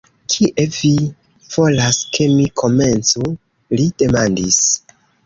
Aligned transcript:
"Kie 0.35 0.63
vi 0.77 0.89
volas 1.55 1.99
ke 2.15 2.27
mi 2.37 2.47
komencu?" 2.63 3.29
li 3.81 3.87
demandis. 4.05 4.59